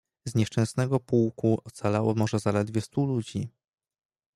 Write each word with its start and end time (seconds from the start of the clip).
"Z 0.27 0.35
nieszczęsnego 0.35 0.99
pułku 0.99 1.61
ocalało 1.65 2.13
może 2.13 2.39
zaledwie 2.39 2.81
stu 2.81 3.05
ludzi." 3.05 3.49